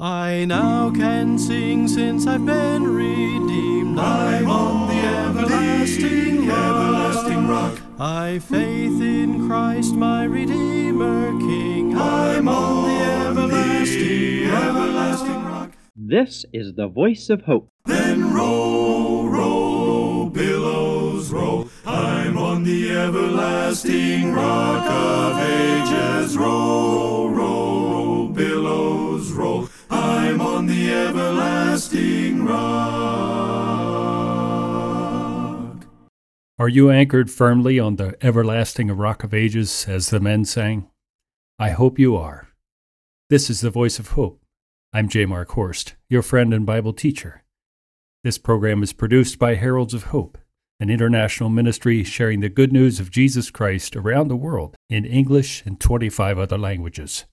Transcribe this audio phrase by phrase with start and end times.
[0.00, 3.96] I now can sing since I've been redeemed.
[3.96, 6.58] I'm on the everlasting rock.
[6.58, 7.78] everlasting rock.
[8.00, 11.96] I faith in Christ my Redeemer King.
[11.96, 15.70] I'm on the everlasting, everlasting rock.
[15.94, 17.70] This is the voice of hope.
[17.86, 21.68] Then roll, roll, billows roll.
[21.86, 26.36] I'm on the everlasting rock of ages.
[26.36, 27.73] Roll, roll, roll.
[30.40, 32.64] On the everlasting rock.
[36.58, 40.88] Are you anchored firmly on the everlasting rock of ages, as the men sang?
[41.58, 42.48] I hope you are.
[43.30, 44.40] This is the voice of hope.
[44.92, 45.26] I'm J.
[45.26, 47.42] Mark Horst, your friend and Bible teacher.
[48.22, 50.38] This program is produced by Heralds of Hope,
[50.80, 55.62] an international ministry sharing the good news of Jesus Christ around the world in English
[55.66, 57.24] and 25 other languages.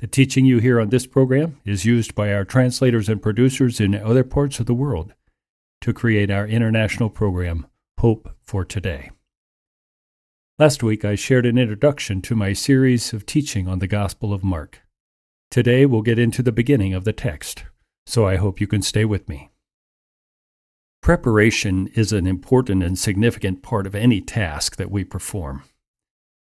[0.00, 3.94] The teaching you hear on this program is used by our translators and producers in
[3.94, 5.12] other parts of the world
[5.82, 7.66] to create our international program,
[7.98, 9.10] Hope for Today.
[10.58, 14.42] Last week, I shared an introduction to my series of teaching on the Gospel of
[14.42, 14.80] Mark.
[15.50, 17.64] Today, we'll get into the beginning of the text,
[18.06, 19.50] so I hope you can stay with me.
[21.02, 25.64] Preparation is an important and significant part of any task that we perform.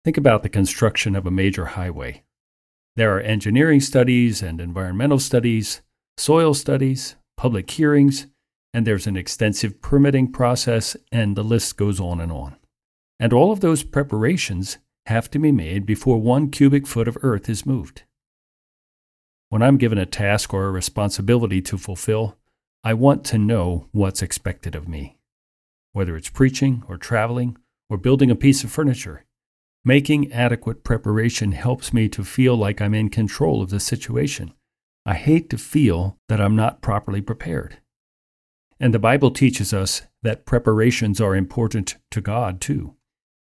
[0.02, 2.22] Think about the construction of a major highway.
[2.96, 5.82] There are engineering studies and environmental studies,
[6.16, 8.28] soil studies, public hearings,
[8.72, 12.56] and there's an extensive permitting process, and the list goes on and on.
[13.18, 17.48] And all of those preparations have to be made before one cubic foot of earth
[17.48, 18.02] is moved.
[19.48, 22.36] When I'm given a task or a responsibility to fulfill,
[22.82, 25.16] I want to know what's expected of me.
[25.92, 27.56] Whether it's preaching or traveling
[27.90, 29.24] or building a piece of furniture,
[29.84, 34.54] Making adequate preparation helps me to feel like I'm in control of the situation.
[35.04, 37.78] I hate to feel that I'm not properly prepared.
[38.80, 42.94] And the Bible teaches us that preparations are important to God too.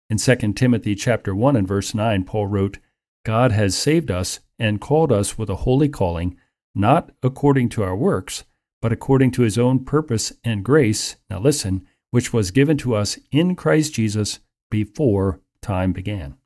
[0.09, 2.79] In 2 Timothy chapter 1 and verse 9, Paul wrote,
[3.25, 6.39] God has saved us and called us with a holy calling,
[6.75, 8.45] not according to our works,
[8.81, 13.19] but according to his own purpose and grace, now listen, which was given to us
[13.31, 16.37] in Christ Jesus before time began.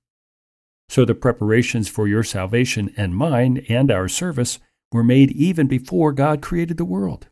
[0.88, 4.58] So the preparations for your salvation and mine and our service
[4.92, 7.28] were made even before God created the world.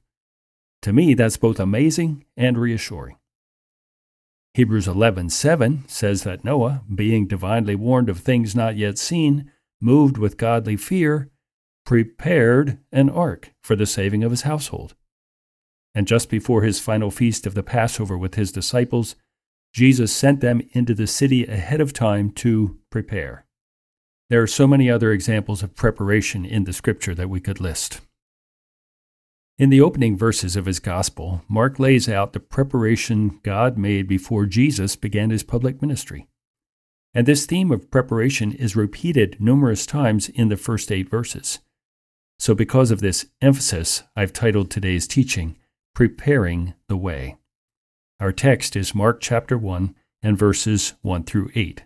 [0.83, 3.17] To me, that's both amazing and reassuring.
[4.55, 9.51] Hebrews 11:7 says that Noah, being divinely warned of things not yet seen,
[9.81, 11.31] moved with godly fear,
[11.87, 14.95] prepared an ark for the saving of his household.
[15.95, 19.15] And just before his final feast of the Passover with his disciples,
[19.73, 23.47] Jesus sent them into the city ahead of time to prepare.
[24.29, 28.01] There are so many other examples of preparation in the scripture that we could list.
[29.59, 34.47] In the opening verses of his gospel, Mark lays out the preparation God made before
[34.47, 36.27] Jesus began his public ministry.
[37.15, 41.59] And this theme of preparation is repeated numerous times in the first eight verses.
[42.39, 45.57] So, because of this emphasis, I've titled today's teaching,
[45.95, 47.37] Preparing the Way.
[48.23, 51.83] Our text is Mark chapter 1 and verses 1 through 8.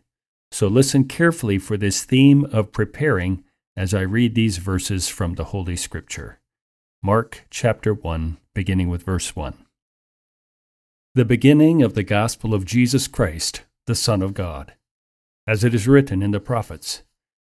[0.53, 3.43] So listen carefully for this theme of preparing
[3.75, 6.39] as I read these verses from the Holy Scripture.
[7.03, 9.55] Mark chapter 1, beginning with verse 1.
[11.15, 14.75] The beginning of the gospel of Jesus Christ, the Son of God.
[15.47, 17.03] As it is written in the prophets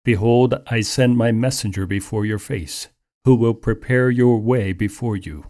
[0.05, 2.87] Behold, I send my messenger before your face,
[3.25, 5.47] who will prepare your way before you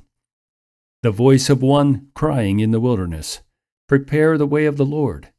[1.07, 3.41] the voice of one crying in the wilderness,
[3.87, 5.33] Prepare the way of the Lord,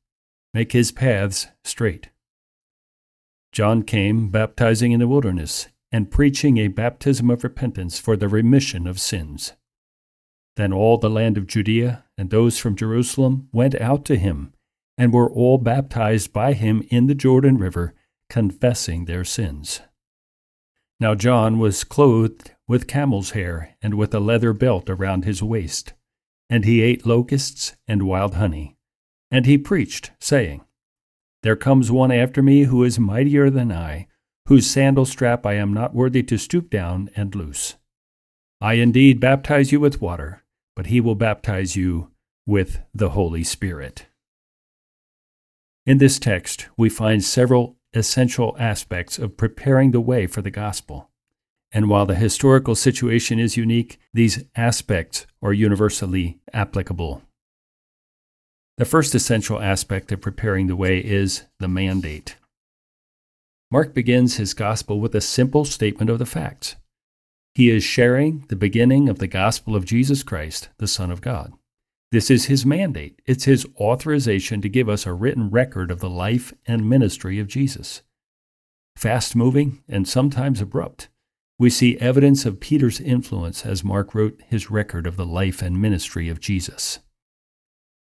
[0.54, 2.08] make his paths straight.
[3.52, 8.88] John came baptizing in the wilderness and preaching a baptism of repentance for the remission
[8.88, 9.56] of sins.
[10.56, 14.54] Then all the land of Judea and those from Jerusalem went out to him
[14.98, 17.94] and were all baptized by him in the Jordan River,
[18.30, 19.82] confessing their sins.
[20.98, 25.94] Now John was clothed with camel's hair and with a leather belt around his waist,
[26.50, 28.78] and he ate locusts and wild honey.
[29.32, 30.64] And he preached, saying,
[31.44, 34.08] There comes one after me who is mightier than I,
[34.48, 37.76] whose sandal strap I am not worthy to stoop down and loose.
[38.62, 40.44] I indeed baptize you with water,
[40.76, 42.12] but he will baptize you
[42.46, 44.08] with the Holy Spirit.
[45.86, 51.10] In this text, we find several essential aspects of preparing the way for the gospel.
[51.72, 57.22] And while the historical situation is unique, these aspects are universally applicable.
[58.78, 62.38] The first essential aspect of preparing the way is the mandate.
[63.70, 66.76] Mark begins his gospel with a simple statement of the facts.
[67.54, 71.54] He is sharing the beginning of the gospel of Jesus Christ, the Son of God.
[72.12, 73.22] This is his mandate.
[73.26, 77.48] It's his authorization to give us a written record of the life and ministry of
[77.48, 78.04] Jesus.
[78.96, 81.10] Fast moving and sometimes abrupt,
[81.60, 85.82] we see evidence of Peter's influence as Mark wrote his record of the life and
[85.82, 87.00] ministry of Jesus.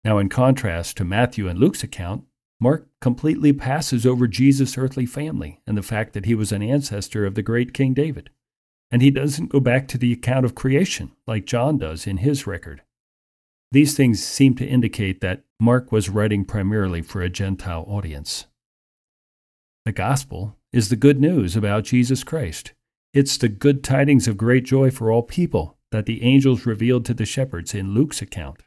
[0.04, 2.24] Now, in contrast to Matthew and Luke's account,
[2.60, 7.26] Mark completely passes over Jesus' earthly family and the fact that he was an ancestor
[7.26, 8.32] of the great King David.
[8.90, 12.48] And he doesn't go back to the account of creation like John does in his
[12.48, 12.82] record.
[13.72, 18.48] These things seem to indicate that Mark was writing primarily for a Gentile audience.
[19.86, 22.72] The gospel is the good news about Jesus Christ.
[23.14, 27.14] It's the good tidings of great joy for all people that the angels revealed to
[27.14, 28.64] the shepherds in Luke's account.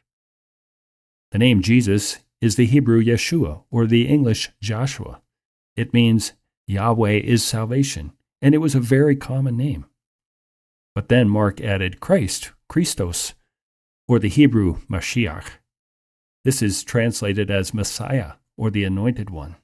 [1.31, 5.21] The name Jesus is the Hebrew Yeshua or the English Joshua.
[5.75, 6.33] It means
[6.67, 9.85] Yahweh is salvation, and it was a very common name.
[10.93, 13.33] But then Mark added Christ, Christos,
[14.07, 15.45] or the Hebrew Mashiach.
[16.43, 19.55] This is translated as Messiah or the Anointed One.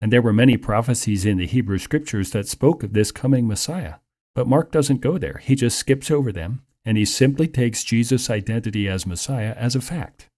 [0.00, 3.96] And there were many prophecies in the Hebrew scriptures that spoke of this coming Messiah.
[4.34, 5.40] But Mark doesn't go there.
[5.42, 9.80] He just skips over them and he simply takes Jesus' identity as Messiah as a
[9.80, 10.28] fact.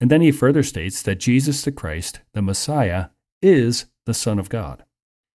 [0.00, 3.06] And then he further states that Jesus the Christ, the Messiah,
[3.40, 4.84] is the Son of God.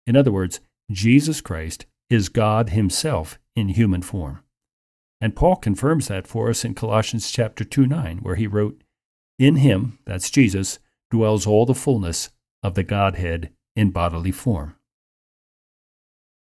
[0.07, 0.61] In other words,
[0.91, 4.43] Jesus Christ is God Himself in human form.
[5.21, 8.83] And Paul confirms that for us in Colossians chapter 2 9, where he wrote,
[9.39, 10.79] In him, that's Jesus,
[11.11, 12.31] dwells all the fullness
[12.63, 14.77] of the Godhead in bodily form.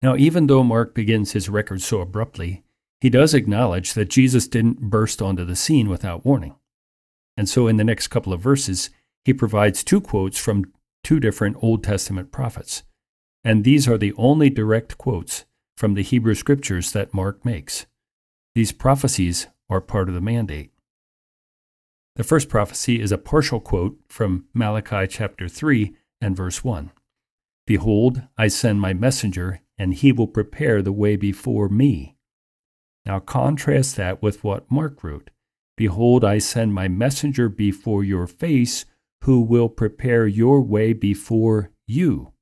[0.02, 2.64] Now, even though Mark begins his record so abruptly,
[3.02, 6.56] he does acknowledge that Jesus didn't burst onto the scene without warning.
[7.38, 8.90] And so in the next couple of verses,
[9.24, 10.74] he provides two quotes from
[11.04, 12.84] two different Old Testament prophets.
[13.44, 15.46] And these are the only direct quotes
[15.78, 17.86] from the Hebrew scriptures that Mark makes.
[18.56, 20.72] These prophecies are part of the mandate.
[22.20, 26.92] The first prophecy is a partial quote from Malachi chapter 3 and verse 1.
[27.66, 32.18] Behold, I send my messenger, and he will prepare the way before me.
[33.06, 35.30] Now contrast that with what Mark wrote
[35.78, 38.84] Behold, I send my messenger before your face,
[39.24, 42.34] who will prepare your way before you.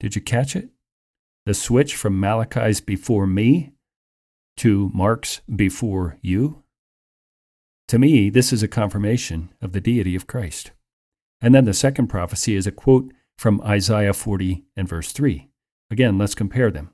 [0.00, 0.70] Did you catch it?
[1.46, 3.74] The switch from Malachi's before me
[4.56, 6.63] to Mark's before you?
[7.88, 10.72] To me, this is a confirmation of the deity of Christ.
[11.40, 15.48] And then the second prophecy is a quote from Isaiah 40 and verse 3.
[15.90, 16.90] Again, let's compare them.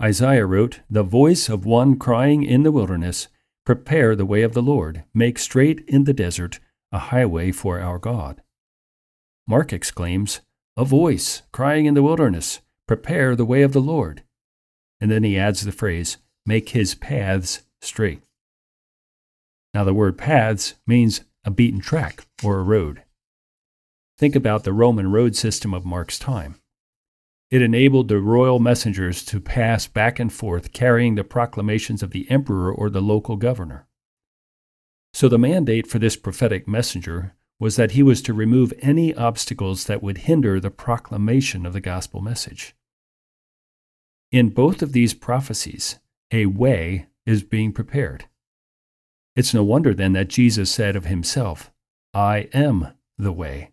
[0.00, 3.28] Isaiah wrote, The voice of one crying in the wilderness,
[3.64, 6.60] Prepare the way of the Lord, make straight in the desert
[6.92, 8.42] a highway for our God.
[9.46, 10.40] Mark exclaims,
[10.76, 14.22] A voice crying in the wilderness, Prepare the way of the Lord.
[15.00, 18.22] And then he adds the phrase, make his paths straight.
[19.72, 23.02] Now, the word paths means a beaten track or a road.
[24.18, 26.56] Think about the Roman road system of Mark's time.
[27.50, 32.30] It enabled the royal messengers to pass back and forth carrying the proclamations of the
[32.30, 33.86] emperor or the local governor.
[35.12, 39.84] So, the mandate for this prophetic messenger was that he was to remove any obstacles
[39.84, 42.74] that would hinder the proclamation of the gospel message.
[44.30, 45.98] In both of these prophecies,
[46.30, 48.26] a way is being prepared.
[49.36, 51.70] It's no wonder then that Jesus said of himself,
[52.12, 53.70] I am the way.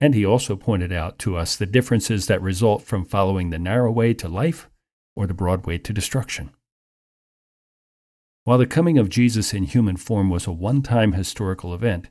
[0.00, 3.90] And he also pointed out to us the differences that result from following the narrow
[3.90, 4.68] way to life
[5.14, 6.50] or the broad way to destruction.
[8.44, 12.08] While the coming of Jesus in human form was a one time historical event,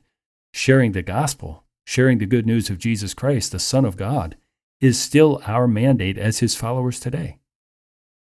[0.54, 4.36] sharing the gospel, sharing the good news of Jesus Christ, the Son of God,
[4.80, 7.38] is still our mandate as his followers today.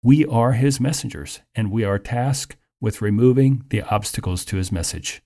[0.04, 5.24] We are his messengers, and we are tasked with removing the obstacles to his message.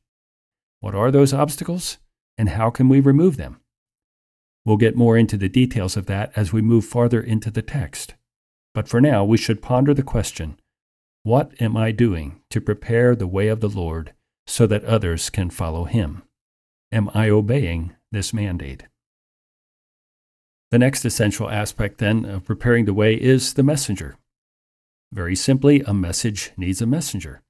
[0.79, 1.97] What are those obstacles,
[2.37, 3.59] and how can we remove them?
[4.63, 8.15] We'll get more into the details of that as we move farther into the text.
[8.73, 10.57] But for now, we should ponder the question
[11.23, 14.13] What am I doing to prepare the way of the Lord
[14.47, 16.23] so that others can follow him?
[16.93, 18.85] Am I obeying this mandate?
[20.71, 24.15] The next essential aspect, then, of preparing the way is the messenger.
[25.11, 27.41] Very simply, a message needs a messenger.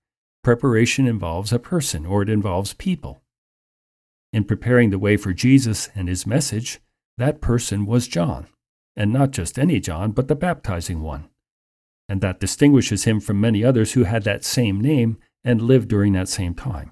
[0.43, 3.22] Preparation involves a person, or it involves people.
[4.31, 6.79] In preparing the way for Jesus and his message,
[7.17, 8.48] that person was John,
[8.96, 11.29] and not just any John, but the baptizing one.
[12.08, 16.13] And that distinguishes him from many others who had that same name and lived during
[16.13, 16.91] that same time.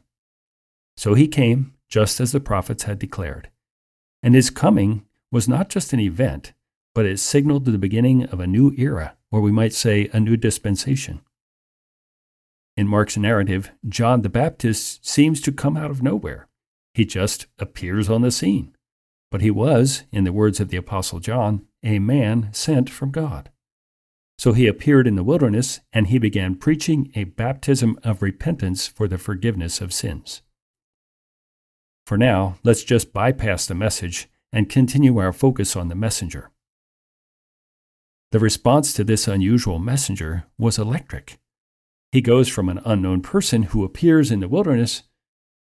[0.96, 3.50] So he came just as the prophets had declared.
[4.22, 6.54] And his coming was not just an event,
[6.94, 10.36] but it signaled the beginning of a new era, or we might say a new
[10.36, 11.22] dispensation.
[12.78, 16.48] In Mark's narrative, John the Baptist seems to come out of nowhere.
[16.94, 18.76] He just appears on the scene.
[19.32, 23.50] But he was, in the words of the Apostle John, a man sent from God.
[24.38, 29.08] So he appeared in the wilderness and he began preaching a baptism of repentance for
[29.08, 30.44] the forgiveness of sins.
[32.06, 36.52] For now, let's just bypass the message and continue our focus on the messenger.
[38.32, 41.40] The response to this unusual messenger was electric.
[42.18, 45.04] He goes from an unknown person who appears in the wilderness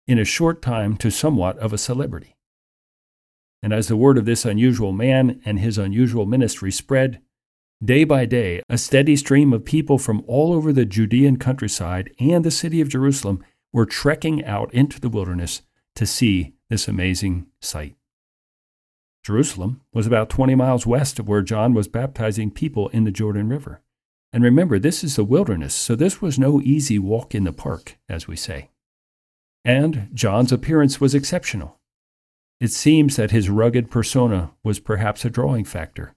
[0.05, 2.35] in a short time to somewhat of a celebrity.
[3.63, 7.21] And as the word of this unusual man and his unusual ministry spread,
[7.81, 12.43] day by day, a steady stream of people from all over the Judean countryside and
[12.43, 13.41] the city of Jerusalem
[13.71, 15.61] were trekking out into the wilderness
[15.95, 17.95] to see this amazing sight.
[19.23, 23.47] Jerusalem was about 20 miles west of where John was baptizing people in the Jordan
[23.47, 23.81] River.
[24.33, 27.97] And remember, this is the wilderness, so this was no easy walk in the park,
[28.07, 28.69] as we say.
[29.65, 31.79] And John's appearance was exceptional.
[32.59, 36.13] It seems that his rugged persona was perhaps a drawing factor.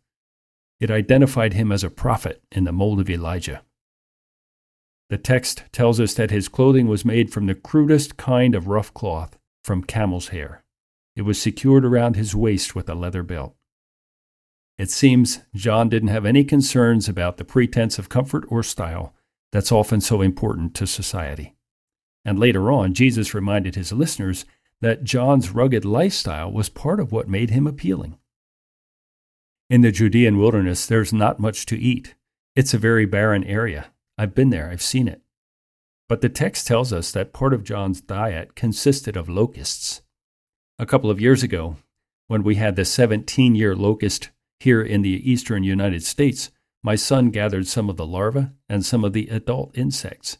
[0.78, 3.62] It identified him as a prophet in the mold of Elijah.
[5.11, 8.92] The text tells us that his clothing was made from the crudest kind of rough
[8.94, 10.62] cloth, from camel's hair.
[11.16, 13.54] It was secured around his waist with a leather belt.
[14.76, 19.14] It seems John didn't have any concerns about the pretense of comfort or style
[19.52, 21.54] that's often so important to society.
[22.25, 24.45] And later on, Jesus reminded his listeners
[24.81, 28.19] that John's rugged lifestyle was part of what made him appealing.
[29.71, 32.14] In the Judean wilderness, there's not much to eat.
[32.57, 33.93] It's a very barren area.
[34.19, 35.23] I've been there, I've seen it.
[36.09, 40.02] But the text tells us that part of John's diet consisted of locusts.
[40.78, 41.76] A couple of years ago,
[42.26, 46.50] when we had the 17 year locust here in the eastern United States,
[46.82, 50.38] my son gathered some of the larvae and some of the adult insects,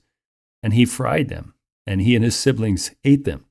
[0.63, 1.55] and he fried them,
[1.87, 3.47] and he and his siblings ate them.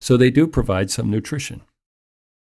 [0.00, 1.62] So they do provide some nutrition.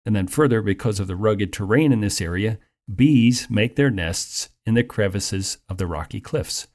[0.04, 2.58] And then, further, because of the rugged terrain in this area,
[2.94, 6.68] bees make their nests in the crevices of the rocky cliffs.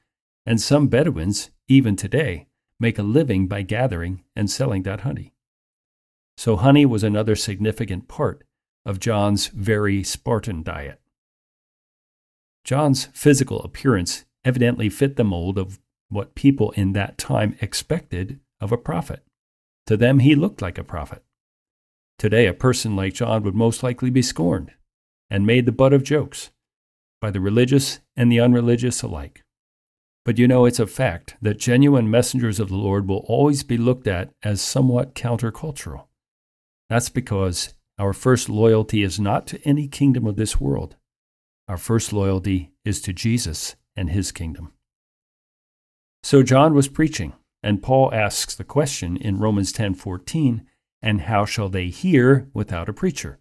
[0.46, 2.48] And some Bedouins, even today,
[2.79, 5.34] make a living by gathering and selling that honey.
[6.36, 8.43] So, honey was another significant part
[8.86, 11.00] of John's very Spartan diet.
[12.64, 18.72] John's physical appearance evidently fit the mold of what people in that time expected of
[18.72, 19.24] a prophet.
[19.88, 21.24] To them, he looked like a prophet.
[22.18, 24.72] Today, a person like John would most likely be scorned
[25.30, 26.52] and made the butt of jokes
[27.20, 29.44] by the religious and the unreligious alike.
[30.24, 33.78] But you know, it's a fact that genuine messengers of the Lord will always be
[33.78, 36.06] looked at as somewhat countercultural.
[36.90, 40.96] That's because our first loyalty is not to any kingdom of this world.
[41.68, 44.74] Our first loyalty is to Jesus and his kingdom.
[46.24, 47.34] So John was preaching,
[47.64, 50.66] and Paul asks the question in Romans 10:14,
[51.02, 53.40] and how shall they hear without a preacher?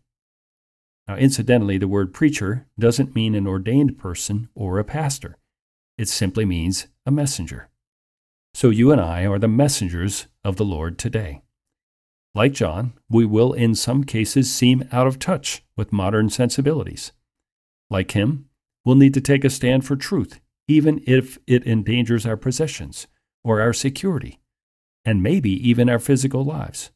[1.08, 5.36] Now incidentally, the word preacher doesn't mean an ordained person or a pastor.
[5.98, 7.68] It simply means a messenger.
[8.54, 11.42] So you and I are the messengers of the Lord today.
[12.34, 17.12] Like John, we will in some cases seem out of touch with modern sensibilities.
[17.90, 18.48] Like him,
[18.84, 23.08] we'll need to take a stand for truth, even if it endangers our possessions
[23.42, 24.38] or our security,
[25.04, 26.92] and maybe even our physical lives.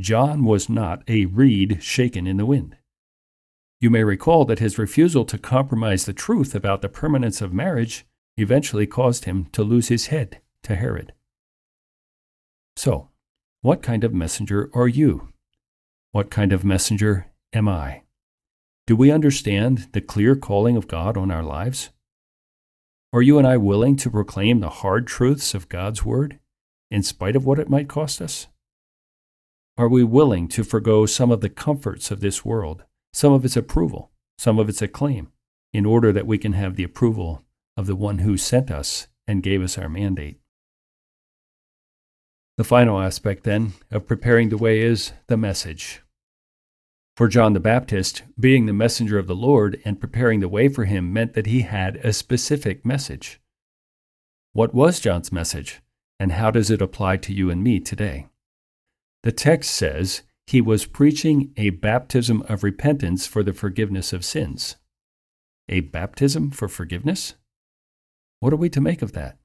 [0.00, 2.76] John was not a reed shaken in the wind.
[3.80, 8.06] You may recall that his refusal to compromise the truth about the permanence of marriage
[8.38, 11.12] eventually caused him to lose his head to Herod.
[12.76, 13.10] So,
[13.66, 15.26] what kind of messenger are you?
[16.12, 18.02] What kind of messenger am I?
[18.86, 21.90] Do we understand the clear calling of God on our lives?
[23.12, 26.38] Are you and I willing to proclaim the hard truths of God's Word,
[26.92, 28.46] in spite of what it might cost us?
[29.76, 33.56] Are we willing to forego some of the comforts of this world, some of its
[33.56, 35.32] approval, some of its acclaim,
[35.72, 37.42] in order that we can have the approval
[37.76, 40.38] of the one who sent us and gave us our mandate?
[42.56, 46.02] The final aspect, then, of preparing the way is the message.
[47.14, 50.84] For John the Baptist, being the messenger of the Lord and preparing the way for
[50.84, 53.40] him meant that he had a specific message.
[54.52, 55.80] What was John's message,
[56.18, 58.28] and how does it apply to you and me today?
[59.22, 64.76] The text says he was preaching a baptism of repentance for the forgiveness of sins.
[65.68, 67.34] A baptism for forgiveness?
[68.40, 69.36] What are we to make of that?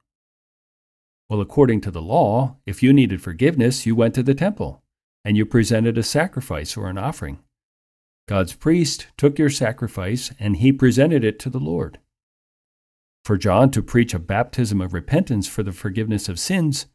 [1.31, 4.83] Well, according to the law, if you needed forgiveness, you went to the temple
[5.23, 7.39] and you presented a sacrifice or an offering.
[8.27, 11.99] God's priest took your sacrifice and he presented it to the Lord.
[13.23, 16.87] For John to preach a baptism of repentance for the forgiveness of sins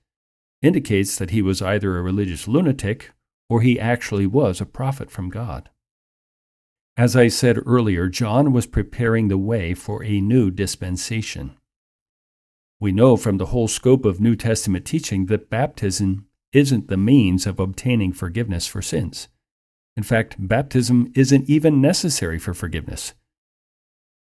[0.61, 3.13] indicates that he was either a religious lunatic
[3.49, 5.71] or he actually was a prophet from God.
[6.95, 11.57] As I said earlier, John was preparing the way for a new dispensation.
[12.79, 17.47] We know from the whole scope of New Testament teaching that baptism isn't the means
[17.47, 19.29] of obtaining forgiveness for sins.
[19.97, 23.15] In fact, baptism isn't even necessary for forgiveness.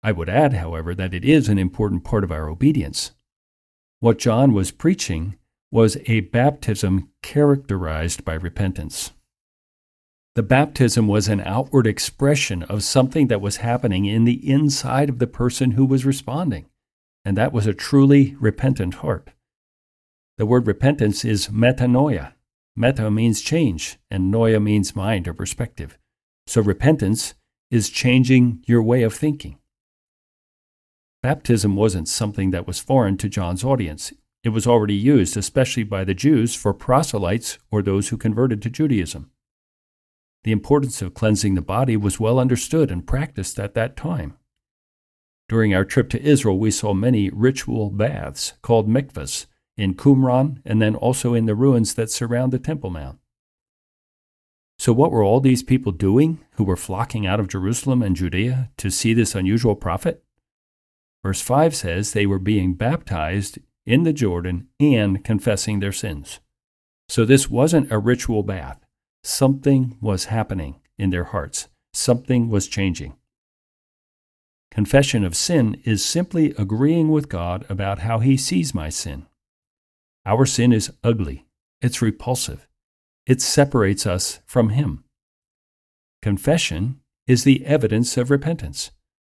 [0.03, 3.11] I would add, however, that it is an important part of our obedience.
[3.99, 5.37] What John was preaching
[5.71, 9.11] was a baptism characterized by repentance.
[10.35, 15.19] The baptism was an outward expression of something that was happening in the inside of
[15.19, 16.65] the person who was responding,
[17.23, 19.29] and that was a truly repentant heart.
[20.37, 22.33] The word repentance is metanoia.
[22.75, 25.97] Meta means change, and noia means mind or perspective.
[26.47, 27.35] So repentance
[27.69, 29.59] is changing your way of thinking.
[31.21, 34.11] Baptism wasn't something that was foreign to John's audience.
[34.43, 38.71] It was already used, especially by the Jews, for proselytes or those who converted to
[38.71, 39.29] Judaism.
[40.43, 44.35] The importance of cleansing the body was well understood and practiced at that time.
[45.51, 50.81] During our trip to Israel, we saw many ritual baths called mikvahs in Qumran and
[50.81, 53.19] then also in the ruins that surround the Temple Mount.
[54.79, 58.71] So, what were all these people doing who were flocking out of Jerusalem and Judea
[58.77, 60.23] to see this unusual prophet?
[61.21, 66.39] Verse 5 says they were being baptized in the Jordan and confessing their sins.
[67.09, 68.85] So this wasn't a ritual bath.
[69.21, 73.17] Something was happening in their hearts, something was changing.
[74.71, 79.27] Confession of sin is simply agreeing with God about how He sees my sin.
[80.25, 81.45] Our sin is ugly,
[81.81, 82.67] it's repulsive,
[83.25, 85.03] it separates us from Him.
[86.21, 88.91] Confession is the evidence of repentance.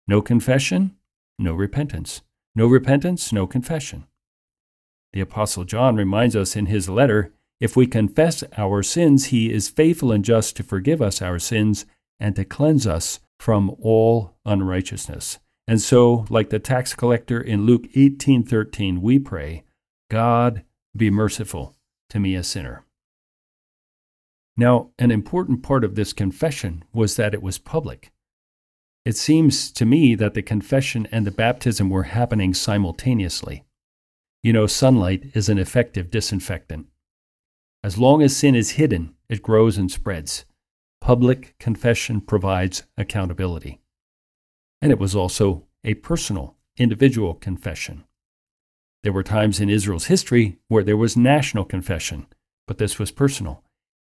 [0.08, 0.96] No confession,
[1.38, 2.22] no repentance.
[2.56, 4.08] No repentance, no confession.
[5.13, 9.69] The Apostle John reminds us in his letter if we confess our sins, he is
[9.69, 11.86] faithful and just to forgive us our sins
[12.19, 15.39] and to cleanse us from all unrighteousness.
[15.67, 19.63] And so, like the tax collector in Luke 18:13, we pray,
[20.10, 20.63] God,
[20.95, 21.76] be merciful
[22.10, 22.86] to me a sinner.
[24.56, 28.12] Now, an important part of this confession was that it was public.
[29.06, 33.63] It seems to me that the confession and the baptism were happening simultaneously.
[34.41, 36.88] You know, sunlight is an effective disinfectant.
[37.84, 40.45] As long as sin is hidden, it grows and spreads.
[41.08, 43.80] Public confession provides accountability.
[44.82, 48.04] And it was also a personal, individual confession.
[49.04, 52.28] There were times in Israel's history where there was national confession,
[52.67, 53.63] but this was personal.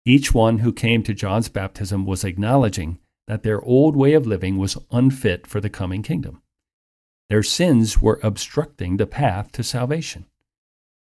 [0.04, 2.98] Each one who came to John's baptism was acknowledging
[3.28, 6.42] that their old way of living was unfit for the coming kingdom.
[7.30, 10.26] Their sins were obstructing the path to salvation.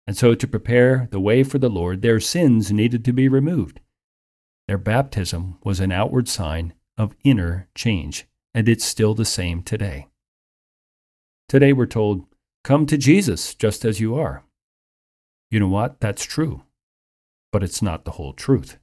[0.05, 3.79] And so, to prepare the way for the Lord, their sins needed to be removed.
[4.69, 10.09] Their baptism was an outward sign of inner change, and it's still the same today.
[11.49, 12.27] Today, we're told,
[12.65, 14.43] Come to Jesus just as you are.
[15.51, 16.01] You know what?
[16.01, 16.63] That's true.
[17.53, 18.79] But it's not the whole truth.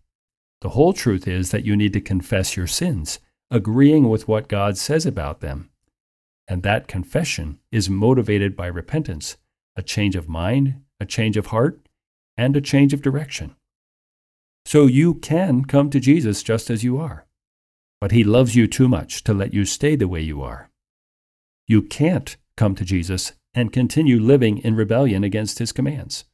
[0.61, 3.19] The whole truth is that you need to confess your sins
[3.51, 5.69] agreeing with what God says about them.
[6.47, 9.37] And that confession is motivated by repentance,
[9.75, 11.87] a change of mind, a change of heart,
[12.35, 13.55] and a change of direction.
[14.65, 17.25] So you can come to Jesus just as you are,
[17.99, 20.69] but He loves you too much to let you stay the way you are.
[21.67, 26.25] You can't come to Jesus and continue living in rebellion against His commands.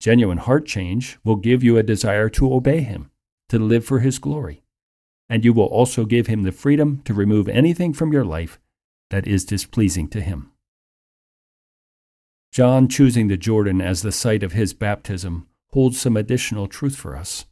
[0.00, 3.10] Genuine heart change will give you a desire to obey Him,
[3.48, 4.62] to live for His glory
[5.32, 8.60] and you will also give him the freedom to remove anything from your life
[9.08, 10.50] that is displeasing to him.
[12.50, 17.16] John choosing the Jordan as the site of his baptism holds some additional truth for
[17.16, 17.46] us.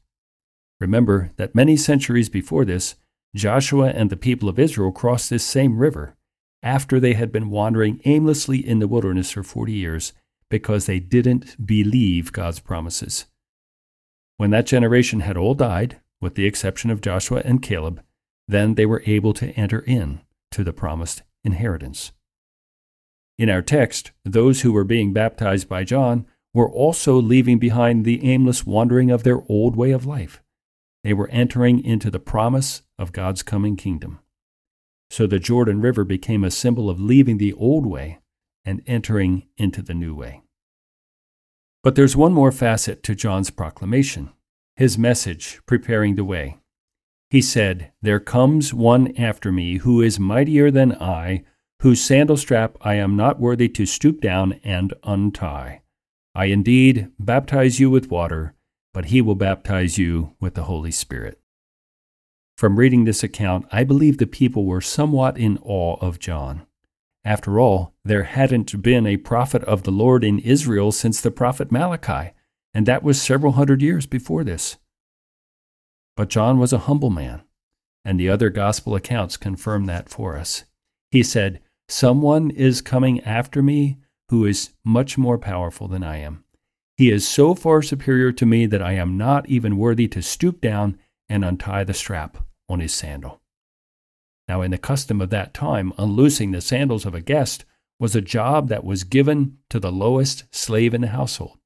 [0.80, 2.96] Remember that many centuries before this,
[3.35, 6.16] Joshua and the people of Israel crossed this same river
[6.62, 10.12] after they had been wandering aimlessly in the wilderness for 40 years
[10.50, 13.26] because they didn't believe God's promises.
[14.37, 18.02] When that generation had all died, with the exception of Joshua and Caleb,
[18.48, 22.12] then they were able to enter in to the promised inheritance.
[23.38, 28.24] In our text, those who were being baptized by John were also leaving behind the
[28.24, 30.42] aimless wandering of their old way of life.
[31.04, 34.20] They were entering into the promise of God's coming kingdom.
[35.10, 38.18] So the Jordan River became a symbol of leaving the old way
[38.64, 40.42] and entering into the new way.
[41.82, 44.30] But there's one more facet to John's proclamation
[44.76, 46.56] his message preparing the way.
[47.28, 51.44] He said, There comes one after me who is mightier than I,
[51.82, 55.82] whose sandal strap I am not worthy to stoop down and untie.
[56.34, 58.54] I indeed baptize you with water,
[58.94, 61.40] but he will baptize you with the Holy Spirit.
[62.56, 66.66] From reading this account, I believe the people were somewhat in awe of John.
[67.24, 71.72] After all, there hadn't been a prophet of the Lord in Israel since the prophet
[71.72, 72.32] Malachi,
[72.72, 74.76] and that was several hundred years before this.
[76.16, 77.42] But John was a humble man,
[78.04, 80.64] and the other gospel accounts confirm that for us.
[81.10, 83.98] He said, Someone is coming after me
[84.30, 86.44] who is much more powerful than I am.
[86.96, 90.60] He is so far superior to me that I am not even worthy to stoop
[90.60, 92.38] down and untie the strap
[92.68, 93.40] on his sandal.
[94.46, 97.64] Now, in the custom of that time, unloosing the sandals of a guest
[97.98, 101.58] was a job that was given to the lowest slave in the household.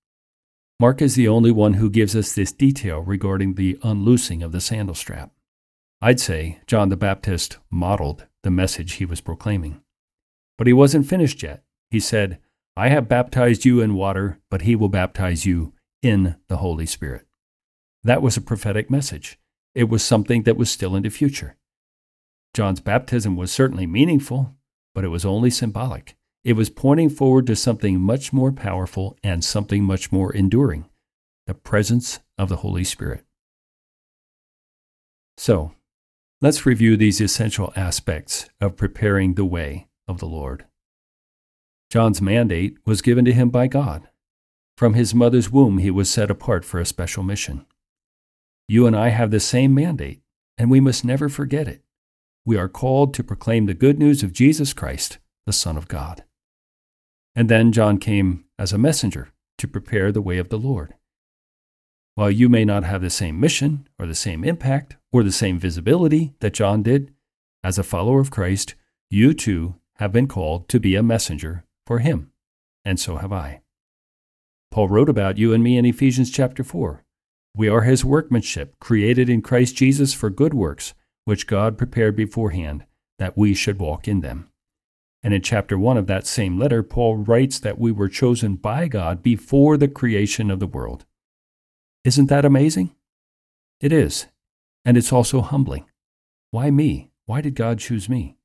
[0.81, 4.61] Mark is the only one who gives us this detail regarding the unloosing of the
[4.61, 5.33] sandal strap.
[6.00, 9.81] I'd say John the Baptist modeled the message he was proclaiming.
[10.57, 11.62] But he wasn't finished yet.
[11.90, 12.38] He said,
[12.77, 17.27] I have baptized you in water, but he will baptize you in the Holy Spirit.
[18.03, 19.39] That was a prophetic message.
[19.75, 21.57] It was something that was still in the future.
[22.53, 24.55] John's baptism was certainly meaningful,
[24.95, 26.17] but it was only symbolic.
[26.45, 30.87] It was pointing forward to something much more powerful and something much more enduring
[31.47, 33.25] the presence of the Holy Spirit.
[35.37, 35.73] So,
[36.41, 40.67] let's review these essential aspects of preparing the way of the Lord.
[41.90, 44.09] John's mandate was given to him by God.
[44.77, 47.66] From his mother's womb, he was set apart for a special mission.
[48.66, 50.23] You and I have the same mandate,
[50.59, 51.83] and we must never forget it.
[52.44, 56.25] We are called to proclaim the good news of Jesus Christ, the Son of God.
[57.37, 60.94] And then John came as a messenger to prepare the way of the Lord.
[62.16, 65.59] While you may not have the same mission or the same impact or the same
[65.59, 67.12] visibility that John did,
[67.62, 68.75] as a follower of Christ,
[69.11, 72.31] you too have been called to be a messenger for him,
[72.85, 73.62] and so have I.
[74.70, 77.05] Paul wrote about you and me in Ephesians chapter 4.
[77.57, 80.94] We are his workmanship, created in Christ Jesus for good works,
[81.25, 82.85] which God prepared beforehand
[83.18, 84.51] that we should walk in them.
[85.23, 88.88] And in chapter 1 of that same letter, Paul writes that we were chosen by
[88.88, 91.07] God before the creation of the world.
[92.05, 92.94] Isn't that amazing?
[93.81, 94.27] It is.
[94.85, 95.87] And it's also humbling.
[96.51, 97.11] Why me?
[97.25, 98.37] Why did God choose me?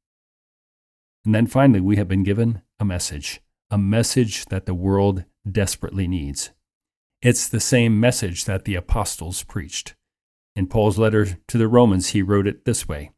[1.26, 6.08] And then finally, we have been given a message, a message that the world desperately
[6.08, 6.52] needs.
[7.22, 9.96] It's the same message that the apostles preached.
[10.56, 13.12] In Paul's letter to the Romans, he wrote it this way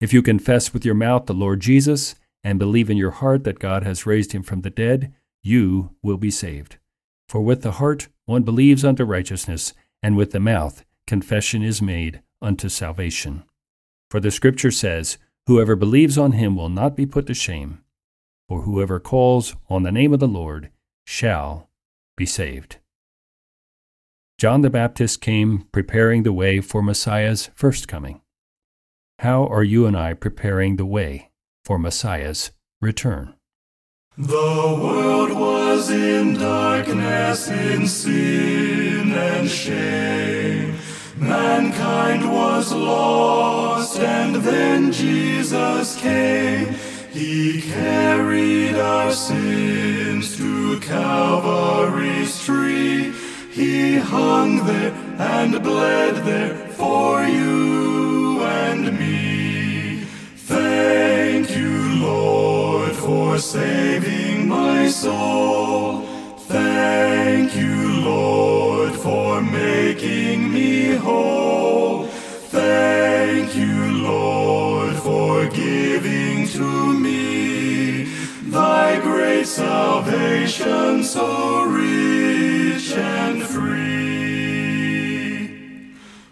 [0.00, 3.58] If you confess with your mouth the Lord Jesus and believe in your heart that
[3.58, 6.78] God has raised him from the dead, you will be saved.
[7.28, 12.22] For with the heart one believes unto righteousness, and with the mouth confession is made
[12.40, 13.44] unto salvation.
[14.10, 17.82] For the Scripture says, Whoever believes on him will not be put to shame,
[18.48, 20.70] for whoever calls on the name of the Lord
[21.04, 21.70] shall
[22.16, 22.78] be saved.
[24.38, 28.20] John the Baptist came preparing the way for Messiah's first coming.
[29.20, 31.30] How are you and I preparing the way
[31.64, 33.34] for Messiah's return?
[34.18, 40.45] The world was in darkness, in sin and shame.
[41.16, 46.74] Mankind was lost, and then Jesus came.
[47.10, 53.14] He carried our sins to Calvary's tree.
[53.50, 60.04] He hung there and bled there for you and me.
[60.36, 66.02] Thank you, Lord, for saving my soul.
[66.40, 68.65] Thank you, Lord,
[69.06, 72.06] for making me whole.
[72.50, 78.06] Thank you, Lord, for giving to me
[78.50, 83.76] thy great salvation so rich and free.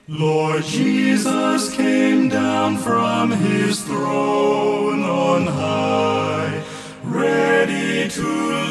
[0.08, 6.60] Lord Jesus came down from his throne on high,
[7.04, 8.28] ready to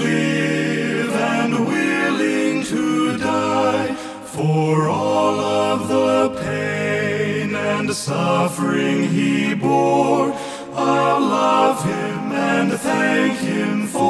[0.09, 3.92] live and willing to die
[4.33, 10.33] for all of the pain and suffering he bore.
[10.73, 14.02] I'll love him and thank him forevermore.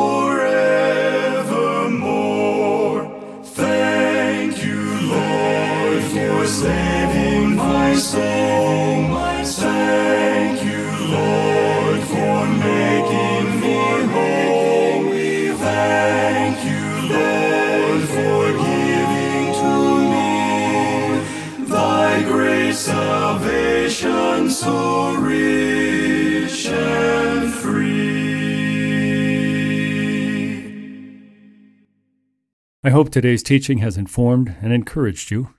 [33.03, 35.53] Hope today's teaching has informed and encouraged you.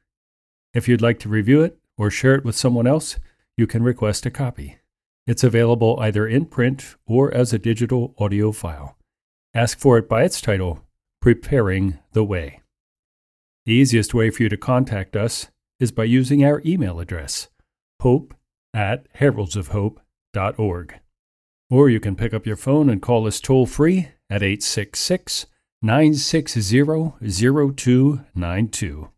[0.73, 3.19] If you'd like to review it or share it with someone else,
[3.55, 4.79] you can request a copy.
[5.27, 8.97] It's available either in print or as a digital audio file.
[9.53, 10.87] Ask for it by its title,
[11.21, 12.63] Preparing the Way.
[13.67, 17.49] The easiest way for you to contact us is by using our email address,
[18.01, 18.33] hope
[18.73, 20.95] at heraldsofhope.org.
[21.69, 25.45] Or you can pick up your phone and call us toll free at 866
[25.85, 29.11] 960 0292.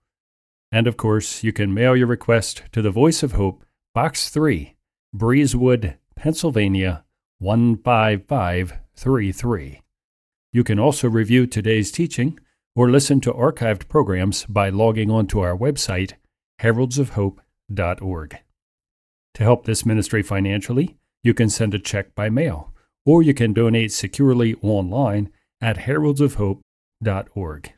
[0.72, 4.74] And of course, you can mail your request to the Voice of Hope, Box 3,
[5.14, 7.04] Breezewood, Pennsylvania
[7.40, 9.82] 15533.
[10.52, 12.36] You can also review today's teaching
[12.74, 16.14] or listen to archived programs by logging on to our website,
[16.60, 18.38] heraldsofhope.org.
[19.34, 22.72] To help this ministry financially, you can send a check by mail,
[23.04, 27.72] or you can donate securely online at heraldsofhope.org.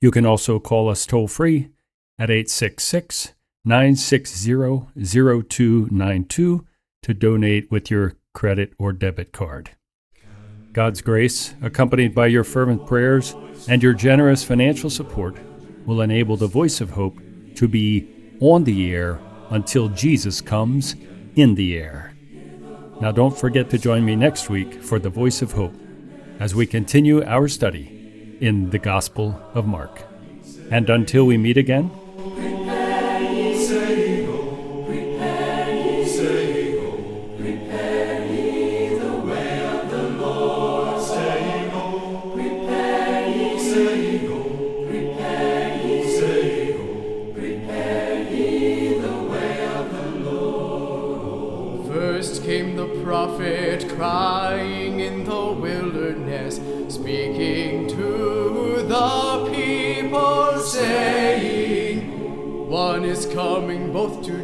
[0.00, 1.70] You can also call us toll free
[2.18, 4.52] at 866 960
[4.98, 6.66] 0292
[7.02, 9.70] to donate with your credit or debit card.
[10.72, 13.36] God's grace, accompanied by your fervent prayers
[13.68, 15.36] and your generous financial support,
[15.86, 17.18] will enable the voice of hope
[17.56, 18.08] to be
[18.40, 20.96] on the air until Jesus comes
[21.36, 22.14] in the air.
[23.00, 25.74] Now, don't forget to join me next week for the voice of hope
[26.42, 30.02] as we continue our study in the Gospel of Mark.
[30.72, 31.88] And until we meet again,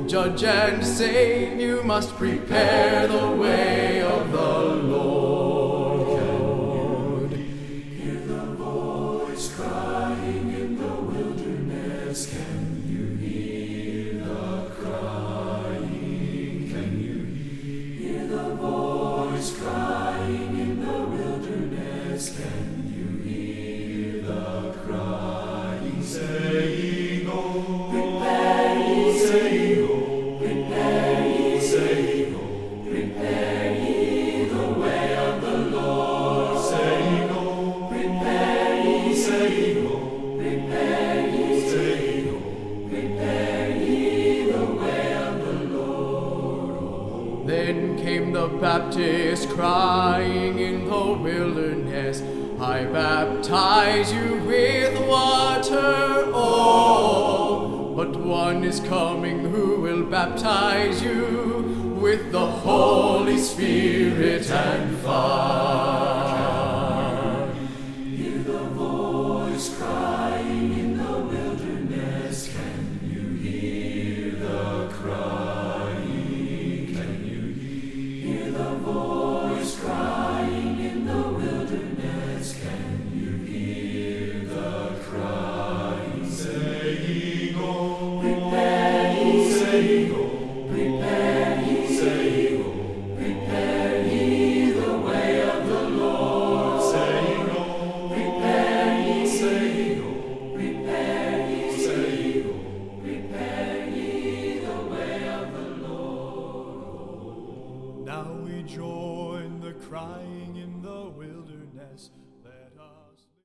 [0.08, 1.60] judge and save.
[1.60, 3.97] You must prepare the way
[59.58, 66.17] who will baptize you with the Holy Spirit and fire.